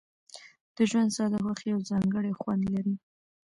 د 0.75 0.77
ژوند 0.89 1.09
ساده 1.17 1.37
خوښۍ 1.45 1.67
یو 1.73 1.79
ځانګړی 1.89 2.31
خوند 2.39 2.63
لري. 2.73 2.95